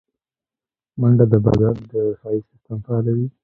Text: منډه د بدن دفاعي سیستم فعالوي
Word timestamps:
منډه 0.99 1.25
د 1.31 1.33
بدن 1.45 1.75
دفاعي 1.89 2.39
سیستم 2.49 2.77
فعالوي 2.85 3.27